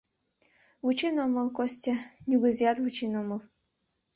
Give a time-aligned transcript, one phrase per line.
[0.83, 1.95] Вучен омыл, Костя,
[2.27, 3.41] нигузеат вучен омыл.